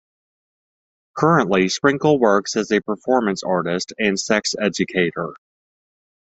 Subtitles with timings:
[1.15, 5.35] Currently, Sprinkle works as a performance artist and sex educator.